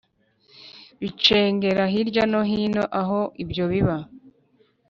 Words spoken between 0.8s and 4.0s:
bicengera hirya no hino aho ibyo biba